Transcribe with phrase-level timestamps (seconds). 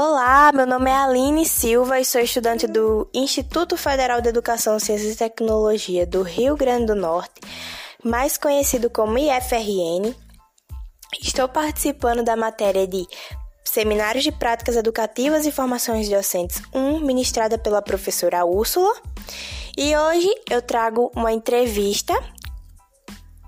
[0.00, 5.14] Olá, meu nome é Aline Silva e sou estudante do Instituto Federal de Educação, Ciências
[5.14, 7.40] e Tecnologia do Rio Grande do Norte,
[8.04, 10.14] mais conhecido como IFRN.
[11.20, 13.04] Estou participando da matéria de
[13.64, 18.94] Seminários de Práticas Educativas e Formações Docentes 1, ministrada pela professora Úrsula.
[19.76, 22.14] E hoje eu trago uma entrevista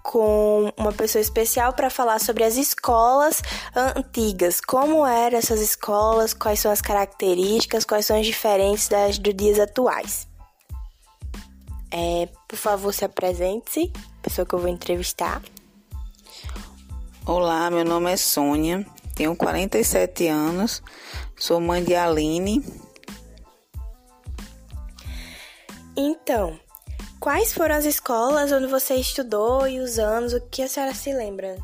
[0.03, 3.43] com uma pessoa especial para falar sobre as escolas
[3.75, 9.35] antigas, como eram essas escolas, quais são as características, quais são as diferentes das dos
[9.35, 10.29] dias atuais.
[11.91, 15.43] É, por favor, se apresente-se, pessoa que eu vou entrevistar.
[17.27, 20.83] Olá, meu nome é Sônia, tenho 47 anos,
[21.37, 22.65] sou mãe de Aline.
[25.97, 26.59] Então,
[27.21, 30.33] Quais foram as escolas onde você estudou e os anos?
[30.33, 31.55] O que a senhora se lembra?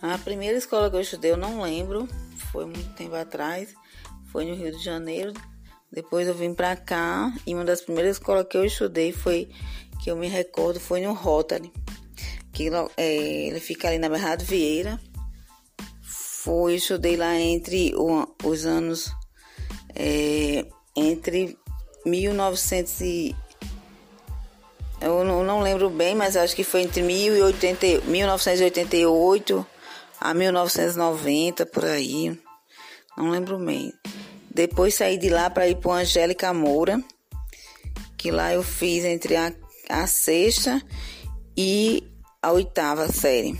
[0.00, 2.08] A primeira escola que eu estudei eu não lembro,
[2.52, 3.74] foi muito tempo atrás,
[4.30, 5.32] foi no Rio de Janeiro.
[5.90, 9.50] Depois eu vim para cá e uma das primeiras escolas que eu estudei foi,
[10.00, 11.72] que eu me recordo, foi no Rotary,
[12.52, 15.00] que é, ele fica ali na Bernardo Vieira.
[16.02, 17.92] Fui, estudei lá entre
[18.44, 19.10] os anos
[19.92, 21.58] é, entre
[22.06, 23.41] 1900
[25.02, 29.66] eu não, não, lembro bem, mas acho que foi entre 1080, 1988
[30.20, 32.38] a 1990, por aí.
[33.16, 33.92] Não lembro bem.
[34.50, 37.02] Depois saí de lá para ir para Angélica Moura,
[38.16, 39.52] que lá eu fiz entre a,
[39.88, 40.80] a sexta
[41.56, 42.08] e
[42.40, 43.58] a oitava série.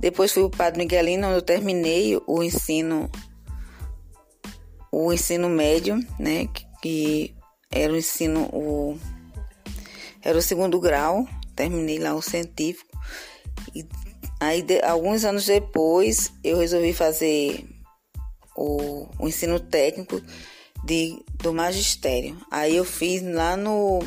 [0.00, 3.10] Depois fui para o Padre Miguelino, onde eu terminei o ensino
[4.92, 6.48] o ensino médio, né,
[6.80, 7.34] que
[7.70, 8.98] era o ensino o
[10.26, 11.24] era o segundo grau,
[11.54, 12.98] terminei lá o científico.
[13.72, 13.86] E
[14.40, 17.64] aí, de, alguns anos depois, eu resolvi fazer
[18.56, 20.20] o, o ensino técnico
[20.84, 22.36] de, do magistério.
[22.50, 24.00] Aí eu fiz lá no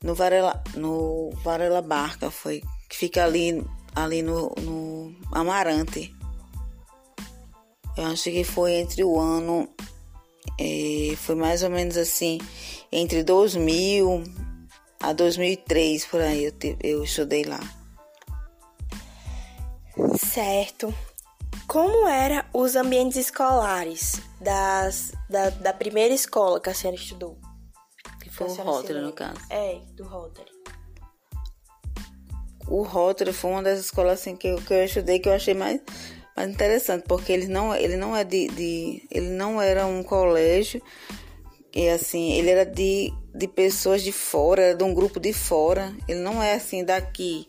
[0.00, 3.66] no Varela, no Varela Barca, foi que fica ali
[3.96, 6.14] ali no, no Amarante.
[7.96, 9.68] Eu acho que foi entre o ano
[10.60, 12.38] é, foi mais ou menos assim,
[12.92, 14.22] entre 2000
[15.02, 17.60] a 2003, por aí eu, te, eu estudei lá.
[20.18, 20.94] Certo.
[21.66, 27.38] Como eram os ambientes escolares das, da, da primeira escola que a senhora estudou?
[28.22, 29.40] Que foi o Rotary, no caso.
[29.48, 30.50] É, do Rotary.
[32.68, 35.54] O Rotary foi uma das escolas assim, que, eu, que eu estudei que eu achei
[35.54, 35.80] mais
[36.40, 39.02] mas interessante, porque ele não, ele não é de, de.
[39.10, 40.82] Ele não era um colégio.
[41.74, 45.94] E assim, ele era de, de pessoas de fora, era de um grupo de fora.
[46.08, 47.46] Ele não é assim daqui.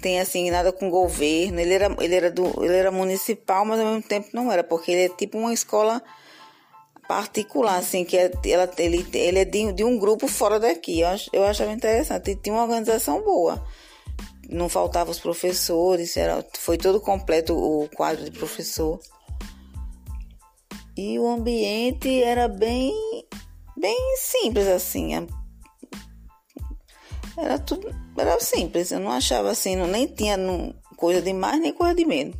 [0.00, 1.58] Tem assim, nada com governo.
[1.58, 4.92] Ele era, ele era, do, ele era municipal, mas ao mesmo tempo não era, porque
[4.92, 6.02] ele é tipo uma escola
[7.08, 11.00] particular, assim, que é, ela, ele, ele é de, de um grupo fora daqui.
[11.00, 12.30] Eu, eu achava interessante.
[12.30, 13.62] E tinha uma organização boa
[14.48, 19.00] não faltava os professores, era, foi todo completo o quadro de professor.
[20.96, 22.92] E o ambiente era bem,
[23.76, 25.12] bem simples assim.
[27.36, 28.90] Era tudo, era simples.
[28.90, 32.36] Eu não achava assim, não, nem tinha não, coisa de mais nem coisa de menos.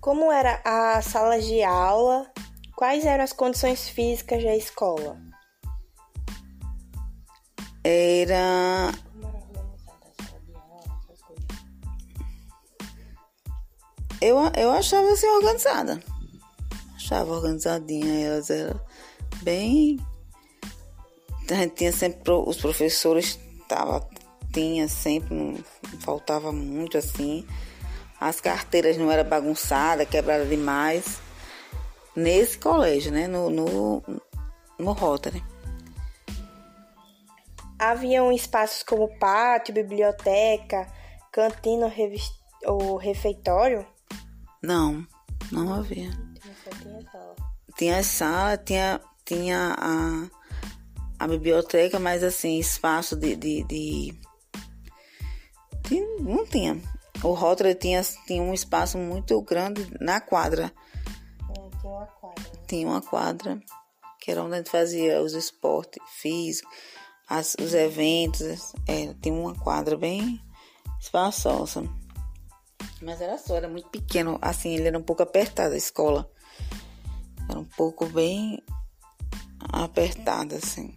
[0.00, 2.30] Como era a sala de aula?
[2.76, 5.16] Quais eram as condições físicas da escola?
[7.84, 8.92] Era
[14.22, 16.00] eu, eu achava assim organizada.
[16.94, 18.80] Achava organizadinha, elas eram
[19.42, 19.98] bem.
[21.50, 23.38] A gente tinha sempre os professores,
[23.68, 24.08] tava,
[24.52, 25.58] tinha sempre, não,
[26.00, 27.44] faltava muito assim.
[28.20, 31.20] As carteiras não eram bagunçadas, quebradas demais.
[32.14, 33.26] Nesse colégio, né?
[33.26, 34.02] No, no,
[34.78, 35.42] no Rotary.
[37.76, 40.86] Haviam espaços como pátio, biblioteca,
[41.32, 41.92] cantina
[42.64, 43.84] ou refeitório?
[44.62, 45.04] Não,
[45.50, 46.10] não havia.
[47.76, 50.28] Tinha a sala, tinha, tinha a,
[51.18, 53.34] a biblioteca, mas assim, espaço de.
[53.34, 54.20] de, de...
[55.88, 56.80] Tinha, não tinha.
[57.24, 60.72] O Rotary tinha, tinha um espaço muito grande na quadra.
[61.48, 61.58] Tinha
[61.96, 62.52] uma quadra.
[62.66, 63.60] Tinha uma quadra,
[64.20, 66.70] que era onde a gente fazia os esportes físicos,
[67.28, 68.72] as, os eventos.
[68.86, 70.40] É, tinha uma quadra bem
[71.00, 71.82] espaçosa.
[73.02, 74.38] Mas era só, era muito pequeno.
[74.40, 76.30] Assim, ele era um pouco apertado a escola.
[77.48, 78.62] Era um pouco bem
[79.72, 80.94] apertada, assim.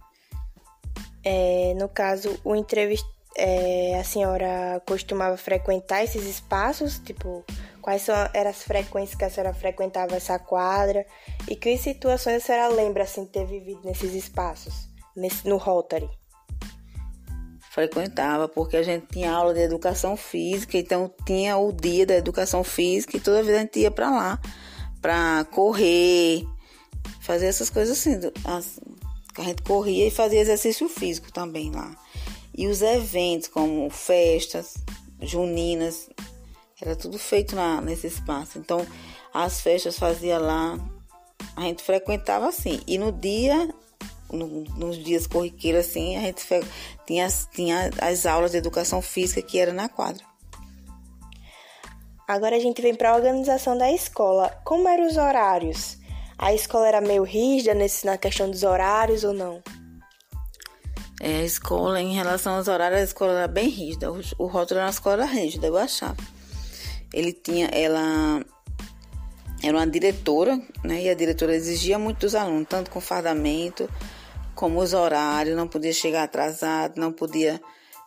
[1.23, 3.05] É, no caso, o entrevist...
[3.37, 7.43] É, a senhora costumava frequentar esses espaços, tipo,
[7.85, 11.05] Quais eram as frequências que a senhora frequentava essa quadra?
[11.47, 16.09] E que situações a senhora lembra assim, ter vivido nesses espaços, nesse, no Rotary?
[17.75, 22.63] Frequentava, porque a gente tinha aula de educação física, então tinha o dia da educação
[22.63, 24.39] física e toda vez a gente ia para lá
[25.01, 26.47] para correr,
[27.19, 31.93] fazer essas coisas assim, a gente corria e fazia exercício físico também lá.
[32.57, 34.75] E os eventos como festas
[35.21, 36.09] juninas,
[36.81, 38.57] era tudo feito na, nesse espaço.
[38.57, 38.87] Então,
[39.33, 40.79] as festas fazia lá,
[41.57, 42.79] a gente frequentava assim.
[42.87, 43.69] E no dia
[44.31, 46.43] no, nos dias corriqueiros, assim, a gente
[47.05, 50.23] tinha, tinha as aulas de educação física que era na quadra.
[52.27, 54.49] Agora a gente vem para a organização da escola.
[54.63, 55.97] Como eram os horários?
[56.37, 59.61] A escola era meio rígida nesse, na questão dos horários ou não?
[61.21, 64.11] É, a escola, em relação aos horários, a escola era bem rígida.
[64.11, 66.17] O, o rótulo era uma escola rígida, eu achava.
[67.13, 68.43] Ele tinha, ela
[69.63, 71.03] era uma diretora, né?
[71.03, 73.89] E a diretora exigia muito dos alunos, tanto com fardamento
[74.55, 77.61] como os horários, não podia chegar atrasado, não podia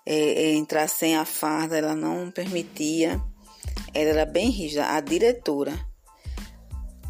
[0.05, 3.21] é, é, entrar sem a farda, ela não permitia.
[3.95, 5.79] Ela era bem rígida, a diretora.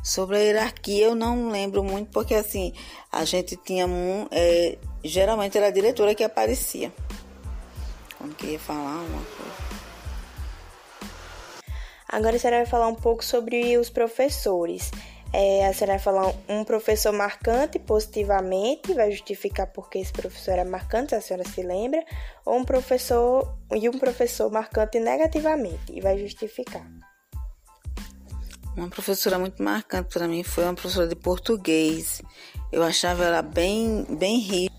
[0.02, 2.72] Sobre a hierarquia eu não lembro muito, porque assim,
[3.12, 3.86] a gente tinha.
[4.30, 6.92] É, geralmente era a diretora que aparecia.
[8.16, 9.68] Quando queria falar uma coisa.
[12.08, 14.90] Agora a senhora vai falar um pouco sobre os professores.
[15.32, 21.14] É, a senhora falar um professor marcante positivamente, vai justificar porque esse professor era marcante,
[21.14, 22.02] a senhora se lembra,
[22.46, 26.86] ou um professor e um professor marcante negativamente, e vai justificar.
[28.78, 32.22] Uma professora muito marcante para mim foi uma professora de português.
[32.70, 34.78] Eu achava ela bem, bem rígida.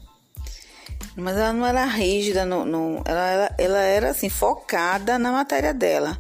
[1.18, 6.18] Mas ela não era rígida, ela, ela, ela era assim, focada na matéria dela.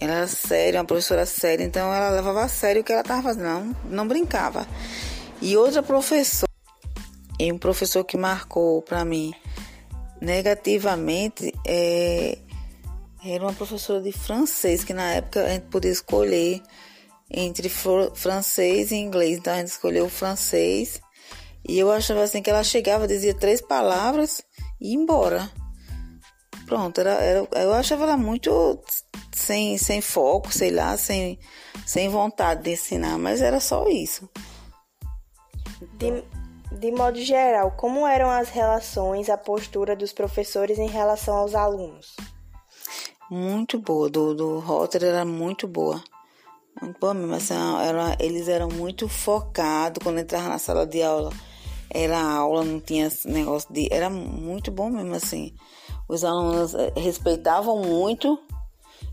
[0.00, 3.22] Ela era séria, uma professora séria, então ela levava a sério o que ela estava
[3.22, 4.66] fazendo, não, não brincava.
[5.42, 6.50] E outra professora,
[7.38, 9.34] e um professor que marcou para mim
[10.20, 12.38] negativamente, é,
[13.24, 16.62] era uma professora de francês, que na época a gente podia escolher
[17.30, 21.00] entre francês e inglês, então a gente escolheu o francês.
[21.66, 24.42] E eu achava assim que ela chegava, dizia três palavras
[24.80, 25.50] e ia embora.
[26.70, 28.78] Pronto, era, era, eu achava ela muito
[29.32, 31.36] sem, sem foco, sei lá, sem,
[31.84, 34.30] sem vontade de ensinar, mas era só isso.
[35.94, 36.22] De,
[36.78, 42.14] de modo geral, como eram as relações, a postura dos professores em relação aos alunos?
[43.28, 46.00] Muito boa, do, do Rotter era muito boa.
[46.80, 51.32] Muito boa mesmo, assim, era, eles eram muito focados quando entravam na sala de aula.
[51.92, 53.88] Era aula, não tinha negócio de.
[53.90, 55.52] Era muito bom mesmo, assim.
[56.10, 58.38] Os alunos eh, respeitavam muito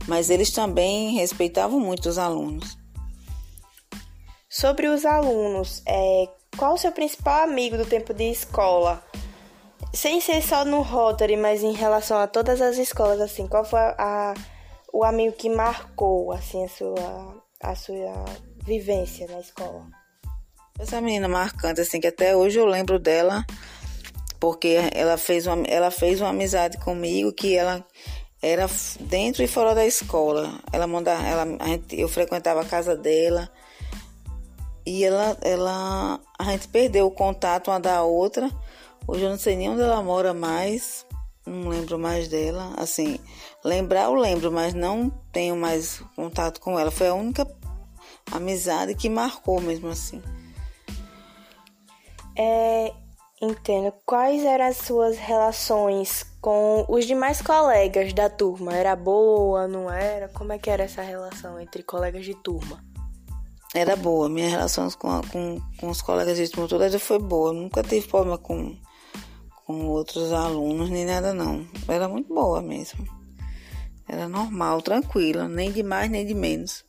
[0.06, 2.78] mas eles também respeitavam muito os alunos.
[4.50, 9.04] Sobre os alunos, é, qual o seu principal amigo do tempo de escola?
[9.94, 13.80] Sem ser só no Rotary, mas em relação a todas as escolas, assim, qual foi
[13.80, 14.34] a, a,
[14.94, 18.26] o amigo que marcou, assim, a sua, a sua
[18.64, 19.88] vivência na escola?
[20.80, 23.46] Essa menina marcante, assim, que até hoje eu lembro dela,
[24.40, 27.86] porque ela fez uma, ela fez uma amizade comigo que ela
[28.42, 28.68] era
[29.00, 30.60] dentro e fora da escola.
[30.72, 33.50] Ela mandava, ela, gente, eu frequentava a casa dela
[34.86, 38.50] e ela, ela, a gente perdeu o contato uma da outra.
[39.08, 41.06] Hoje eu não sei nem onde ela mora mais,
[41.46, 42.74] não lembro mais dela.
[42.78, 43.20] Assim,
[43.64, 46.92] lembrar eu lembro, mas não tenho mais contato com ela.
[46.92, 47.48] Foi a única
[48.32, 50.22] amizade que marcou mesmo assim.
[52.38, 52.94] É,
[53.42, 53.94] entendo.
[54.06, 58.74] Quais eram as suas relações com os demais colegas da turma?
[58.74, 60.28] Era boa, não era?
[60.30, 62.84] Como é que era essa relação entre colegas de turma?
[63.76, 67.54] Era boa, minhas relações com, com, com os colegas de turma toda foi boa.
[67.54, 68.76] Nunca tive problema com,
[69.66, 71.68] com outros alunos, nem nada não.
[71.88, 73.06] Era muito boa mesmo.
[74.08, 76.86] Era normal, tranquila, nem de mais nem de menos.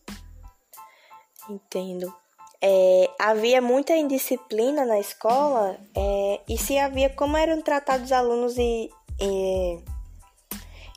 [1.50, 2.14] Entendo.
[2.60, 8.58] É, havia muita indisciplina na escola é, e se havia como eram tratados os alunos
[8.58, 9.78] e, e,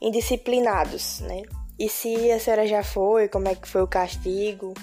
[0.01, 1.43] indisciplinados, né?
[1.77, 4.73] E se a senhora já foi, como é que foi o castigo?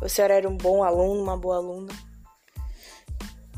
[0.00, 1.92] A senhora era um bom aluno, uma boa aluna?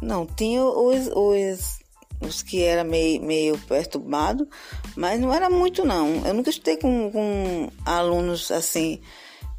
[0.00, 1.78] Não, tinha os, os,
[2.20, 4.48] os que era meio, meio perturbado,
[4.94, 6.26] mas não era muito não.
[6.26, 9.00] Eu nunca estudei com, com alunos assim,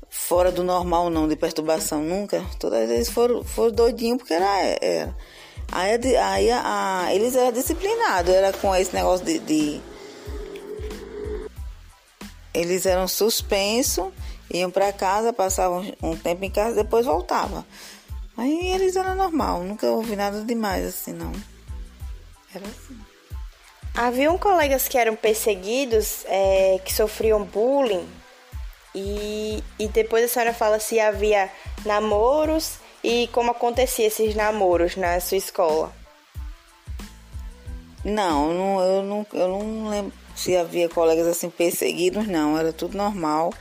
[0.09, 2.45] fora do normal não, de perturbação, nunca.
[2.59, 5.15] Todas eles foram, foram doidinhos porque era, era
[5.71, 9.81] Aí, aí a, eles eram disciplinados, era com esse negócio de, de
[12.53, 14.11] eles eram suspensos
[14.49, 17.65] Iam para casa, passavam um tempo em casa, depois voltava.
[18.37, 21.33] Aí eles eram normal, nunca ouvi nada demais assim, não.
[22.55, 22.97] Era assim.
[23.93, 28.07] Haviam colegas que eram perseguidos, é, que sofriam bullying,
[28.93, 31.49] e, e depois a senhora fala se havia
[31.85, 35.93] namoros e como acontecia esses namoros na sua escola.
[38.03, 42.95] Não, não, eu não, eu não lembro se havia colegas assim perseguidos, não, era tudo
[42.95, 43.51] normal.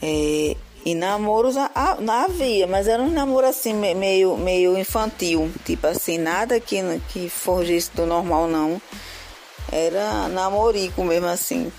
[0.00, 6.60] É, e namoros havia, mas era um namoro assim meio, meio infantil, tipo assim, nada
[6.60, 6.76] que,
[7.08, 8.80] que forgisse do normal não.
[9.72, 11.72] Era namorico mesmo assim.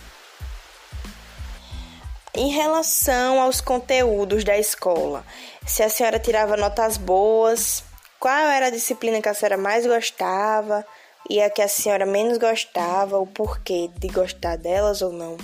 [2.35, 5.25] Em relação aos conteúdos da escola,
[5.65, 7.83] se a senhora tirava notas boas,
[8.19, 10.85] qual era a disciplina que a senhora mais gostava?
[11.29, 15.37] e a que a senhora menos gostava, o porquê de gostar delas ou não?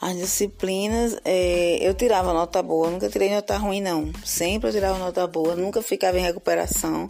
[0.00, 4.12] As disciplinas, é, eu tirava nota boa, nunca tirei nota ruim, não.
[4.24, 7.08] Sempre eu tirava nota boa, nunca ficava em recuperação,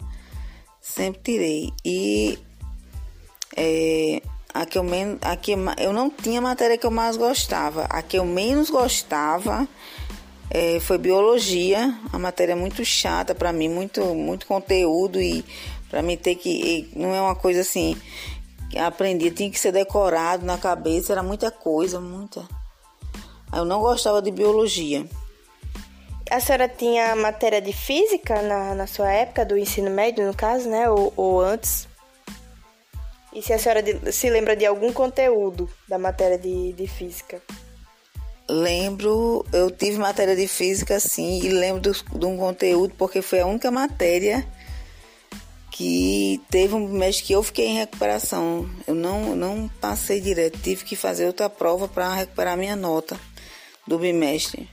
[0.81, 1.73] sempre tirei.
[1.85, 2.39] E
[3.55, 7.85] é, a que eu menos, a que eu não tinha matéria que eu mais gostava.
[7.89, 9.67] A que eu menos gostava
[10.49, 15.45] é, foi biologia, a matéria muito chata para mim, muito, muito conteúdo e
[15.89, 16.89] para mim ter que.
[16.95, 17.95] Não é uma coisa assim.
[18.77, 22.47] Aprendi, tinha que ser decorado na cabeça, era muita coisa, muita.
[23.53, 25.07] Eu não gostava de biologia.
[26.29, 30.69] A senhora tinha matéria de física na, na sua época, do ensino médio, no caso,
[30.69, 30.87] né?
[30.87, 31.88] Ou, ou antes?
[33.33, 37.41] E se a senhora de, se lembra de algum conteúdo da matéria de, de física?
[38.49, 43.45] Lembro, eu tive matéria de física sim, e lembro de um conteúdo porque foi a
[43.45, 44.47] única matéria
[45.71, 48.67] que teve um mês que eu fiquei em recuperação.
[48.87, 53.19] Eu não, não passei direto, tive que fazer outra prova para recuperar minha nota
[53.87, 54.67] do bimestre.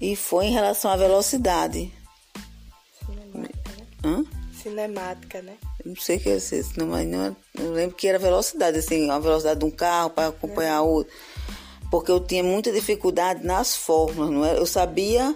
[0.00, 1.92] E foi em relação à velocidade.
[3.04, 3.86] Cinemática, né?
[4.04, 4.24] Hã?
[4.52, 5.56] Cinemática, né?
[5.88, 6.54] Não sei o que é isso,
[6.86, 10.82] mas não, eu lembro que era velocidade, assim, a velocidade de um carro para acompanhar
[10.82, 11.12] o outro.
[11.90, 14.58] Porque eu tinha muita dificuldade nas fórmulas, não é?
[14.58, 15.34] Eu sabia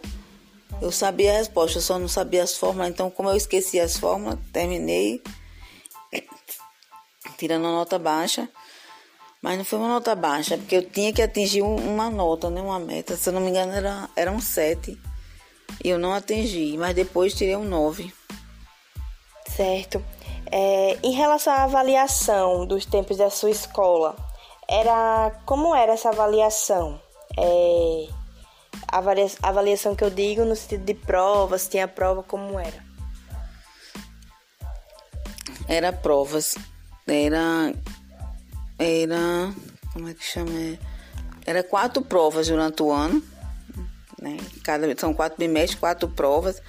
[0.80, 2.90] eu sabia a resposta, eu só não sabia as fórmulas.
[2.90, 5.22] Então, como eu esqueci as fórmulas, terminei
[7.38, 8.48] tirando uma nota baixa.
[9.40, 12.60] Mas não foi uma nota baixa, porque eu tinha que atingir uma nota, né?
[12.60, 13.16] Uma meta.
[13.16, 14.96] Se eu não me engano, era, era um 7.
[15.82, 18.12] E eu não atingi, mas depois tirei um 9.
[19.56, 20.04] Certo.
[20.52, 24.14] É, em relação à avaliação dos tempos da sua escola,
[24.68, 27.00] era como era essa avaliação?
[27.38, 28.08] É,
[29.42, 32.84] avaliação que eu digo no sentido de provas, tinha prova como era?
[35.66, 36.54] Era provas.
[37.06, 37.72] Era.
[38.78, 39.54] Era.
[39.92, 40.50] Como é que chama?
[41.46, 43.22] Era quatro provas durante o ano.
[44.20, 44.36] Né?
[44.62, 46.62] Cada, são quatro bimestres, quatro provas.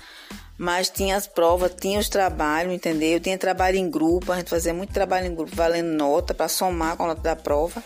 [0.57, 3.19] Mas tinha as provas, tinha os trabalhos, entendeu?
[3.19, 6.95] Tinha trabalho em grupo, a gente fazia muito trabalho em grupo, valendo nota para somar
[6.95, 7.83] com a nota da prova.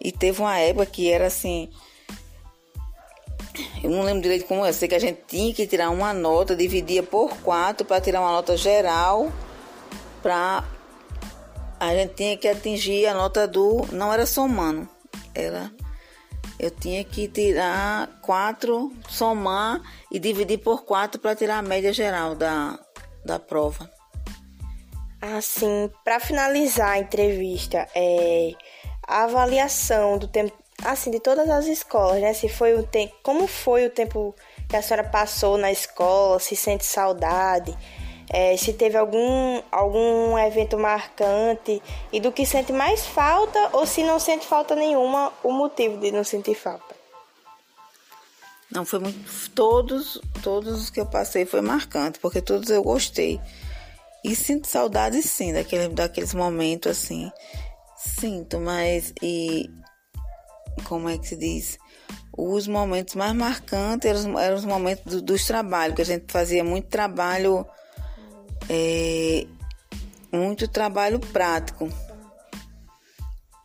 [0.00, 1.70] E teve uma época que era assim,
[3.82, 4.72] eu não lembro direito como é.
[4.72, 8.32] Sei que a gente tinha que tirar uma nota, dividia por quatro para tirar uma
[8.32, 9.32] nota geral.
[10.22, 10.64] Para
[11.80, 13.86] a gente tinha que atingir a nota do.
[13.92, 14.88] Não era somando,
[15.34, 15.70] era.
[16.58, 22.34] Eu tinha que tirar quatro, somar e dividir por quatro para tirar a média geral
[22.34, 22.78] da,
[23.24, 23.88] da prova.
[25.20, 28.52] Assim, para finalizar a entrevista, é,
[29.06, 30.52] a avaliação do tempo
[30.84, 32.32] assim, de todas as escolas, né?
[32.32, 34.34] Se foi o tempo, como foi o tempo
[34.68, 37.76] que a senhora passou na escola, se sente saudade,
[38.30, 41.82] é, se teve algum, algum evento marcante
[42.12, 46.10] e do que sente mais falta ou se não sente falta nenhuma, o motivo de
[46.10, 46.96] não sentir falta.
[48.70, 49.18] Não, foi muito.
[49.54, 53.40] Todos, todos os que eu passei foi marcante, porque todos eu gostei.
[54.22, 57.30] E sinto saudade sim daquele, daqueles momentos assim.
[57.96, 59.70] Sinto, mas e
[60.84, 61.78] como é que se diz?
[62.36, 66.62] Os momentos mais marcantes eram, eram os momentos do, dos trabalhos, que a gente fazia
[66.62, 67.66] muito trabalho,
[68.68, 69.46] é,
[70.32, 71.88] muito trabalho prático.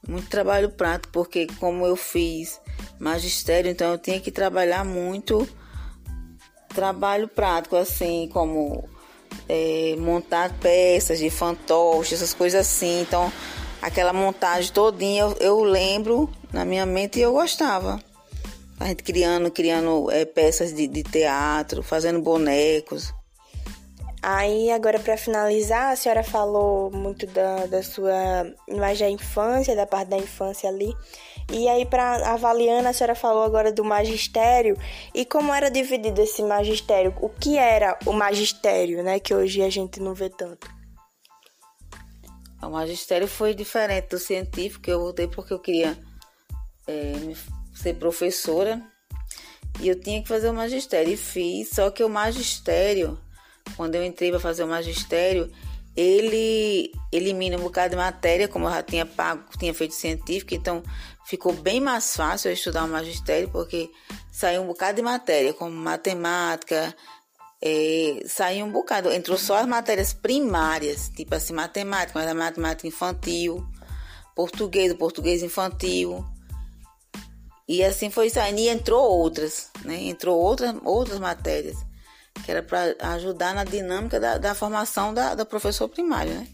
[0.08, 2.60] Muito trabalho prático, porque como eu fiz
[3.00, 5.48] magistério, então eu tinha que trabalhar muito
[6.74, 8.90] trabalho prático, assim, como
[9.48, 13.02] é, montar peças de fantoche, essas coisas assim.
[13.02, 13.32] Então,
[13.82, 18.02] aquela montagem todinha, eu, eu lembro na minha mente e eu gostava.
[18.80, 23.14] A gente criando, criando é, peças de, de teatro, fazendo bonecos.
[24.26, 29.86] Aí, agora para finalizar, a senhora falou muito da, da sua imagem da infância, da
[29.86, 30.96] parte da infância ali.
[31.52, 34.78] E aí, para avaliando, a senhora falou agora do magistério
[35.14, 37.14] e como era dividido esse magistério.
[37.20, 39.20] O que era o magistério, né?
[39.20, 40.72] Que hoje a gente não vê tanto.
[42.62, 44.90] O magistério foi diferente do científico.
[44.90, 46.00] Eu voltei porque eu queria
[46.88, 47.12] é,
[47.76, 48.82] ser professora
[49.82, 51.12] e eu tinha que fazer o magistério.
[51.12, 53.20] E fiz, só que o magistério
[53.76, 55.52] quando eu entrei para fazer o magistério,
[55.96, 60.82] ele elimina um bocado de matéria, como eu já tinha pago, tinha feito científico, então
[61.26, 63.90] ficou bem mais fácil eu estudar o magistério, porque
[64.32, 66.96] saiu um bocado de matéria, como matemática,
[67.62, 72.88] é, saiu um bocado, entrou só as matérias primárias, tipo assim, matemática, mas a matemática
[72.88, 73.66] infantil,
[74.36, 76.26] português, o português infantil,
[77.68, 79.96] e assim foi saindo, e entrou outras, né?
[80.04, 81.78] Entrou outras, outras matérias
[82.44, 86.48] que era para ajudar na dinâmica da, da formação da, da professor primário, né?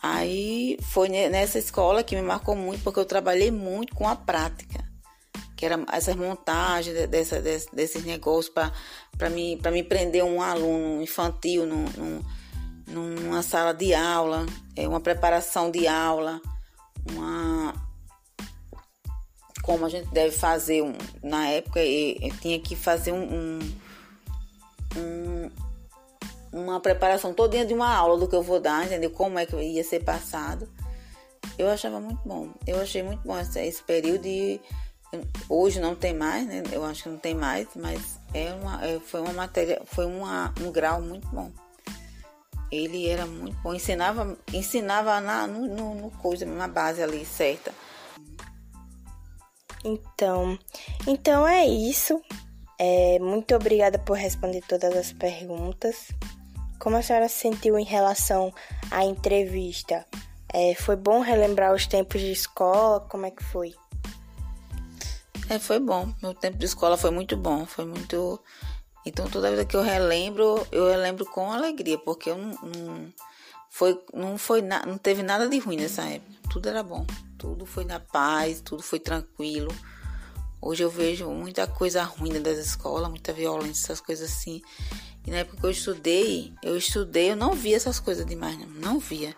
[0.00, 4.84] Aí foi nessa escola que me marcou muito, porque eu trabalhei muito com a prática,
[5.56, 11.66] que era essas montagens dessa, desse, desses negócios para me, me prender um aluno infantil
[11.66, 12.22] num, num,
[12.86, 16.40] numa sala de aula, é, uma preparação de aula,
[17.10, 17.74] uma
[19.62, 23.58] como a gente deve fazer um, na época eu, tinha que fazer um, um
[24.98, 25.50] um,
[26.52, 29.10] uma preparação todinha de uma aula do que eu vou dar, entendeu?
[29.10, 30.68] Como é que ia ser passado.
[31.58, 32.50] Eu achava muito bom.
[32.66, 34.60] Eu achei muito bom esse, esse período e
[35.48, 36.62] hoje não tem mais, né?
[36.72, 40.52] Eu acho que não tem mais, mas é uma, é, foi uma matéria, foi uma,
[40.60, 41.50] um grau muito bom.
[42.70, 47.72] Ele era muito bom, ensinava, ensinava na, no, no, no coisa, na base ali certa.
[49.82, 50.58] Então,
[51.06, 52.20] então é isso.
[52.78, 56.08] É, muito obrigada por responder todas as perguntas.
[56.78, 58.54] Como a senhora se sentiu em relação
[58.90, 60.06] à entrevista?
[60.52, 63.00] É, foi bom relembrar os tempos de escola?
[63.00, 63.74] Como é que foi?
[65.48, 66.12] É, foi bom.
[66.22, 67.66] Meu tempo de escola foi muito bom.
[67.66, 68.40] Foi muito.
[69.04, 73.12] Então, toda vida que eu relembro, eu relembro com alegria, porque eu não, não
[73.70, 76.32] foi, não foi, não teve nada de ruim nessa época.
[76.50, 77.06] Tudo era bom.
[77.38, 79.74] Tudo foi na paz, tudo foi tranquilo.
[80.60, 84.60] Hoje eu vejo muita coisa ruim das escolas, muita violência, essas coisas assim.
[85.26, 88.66] E na época que eu estudei, eu estudei, eu não via essas coisas demais, não,
[88.66, 89.34] não via.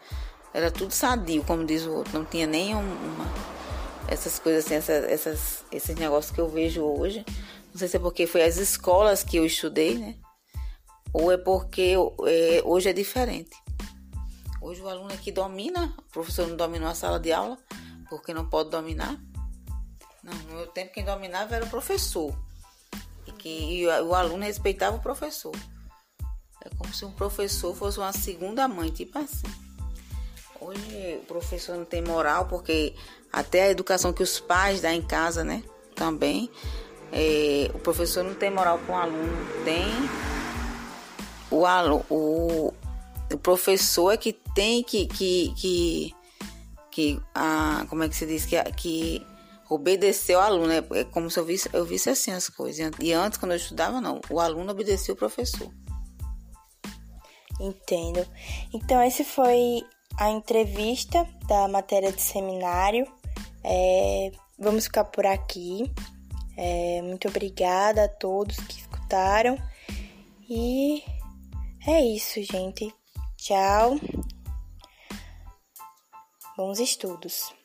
[0.53, 3.27] Era tudo sadio, como diz o outro, não tinha nenhuma
[4.11, 7.25] essas coisas assim, essas, essas, esses negócios que eu vejo hoje.
[7.71, 10.17] Não sei se é porque foi as escolas que eu estudei, né?
[11.13, 11.95] Ou é porque
[12.27, 13.57] é, hoje é diferente.
[14.61, 17.57] Hoje o aluno aqui domina, o professor não domina uma sala de aula,
[18.09, 19.17] porque não pode dominar.
[20.23, 22.35] Não, no meu tempo quem dominava era o professor.
[23.27, 25.55] E que e o aluno respeitava o professor.
[26.65, 29.47] É como se um professor fosse uma segunda mãe, tipo assim.
[30.61, 32.95] Hoje o professor não tem moral, porque
[33.33, 35.63] até a educação que os pais dão em casa, né?
[35.95, 36.51] Também.
[37.13, 39.47] É, o professor não tem moral com o aluno.
[39.65, 39.91] Tem.
[41.51, 42.75] O, aluno, o,
[43.33, 45.07] o professor é que tem que.
[45.07, 46.15] que, que,
[46.91, 48.45] que a, como é que se diz?
[48.45, 49.27] Que, que
[49.71, 50.73] obedecer ao aluno.
[50.73, 52.91] É, é como se eu visse, eu visse assim as coisas.
[53.01, 54.21] E antes, quando eu estudava, não.
[54.29, 55.73] O aluno obedecia o professor.
[57.61, 58.27] Entendo.
[58.75, 59.83] Então, esse foi
[60.19, 63.07] a entrevista da matéria de seminário.
[63.63, 65.91] É, vamos ficar por aqui.
[66.57, 69.57] É, muito obrigada a todos que escutaram.
[70.49, 71.03] E
[71.87, 72.93] é isso, gente.
[73.37, 73.99] Tchau.
[76.57, 77.60] Bons estudos.